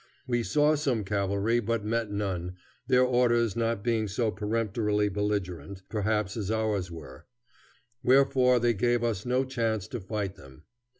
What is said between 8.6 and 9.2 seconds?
gave